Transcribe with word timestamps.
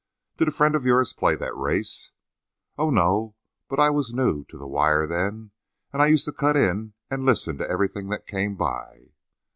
"Did 0.37 0.47
a 0.47 0.51
friend 0.51 0.73
of 0.73 0.83
yours 0.83 1.13
play 1.13 1.35
that 1.35 1.55
race?" 1.55 2.09
"Oh, 2.75 2.89
no; 2.89 3.35
but 3.69 3.79
I 3.79 3.91
was 3.91 4.11
new 4.15 4.43
to 4.45 4.57
the 4.57 4.65
wire, 4.65 5.05
then, 5.05 5.51
and 5.93 6.01
I 6.01 6.07
used 6.07 6.25
to 6.25 6.31
cut 6.31 6.57
in 6.57 6.93
and 7.11 7.23
listen 7.23 7.59
to 7.59 7.69
everything 7.69 8.09
that 8.09 8.25
came 8.25 8.55
by." 8.55 9.09